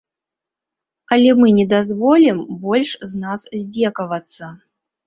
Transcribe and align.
Але 1.17 1.29
мы 1.41 1.47
не 1.59 1.65
дазволім 1.75 2.43
больш 2.65 2.99
з 3.13 3.25
нас 3.27 3.49
здзекавацца. 3.65 4.55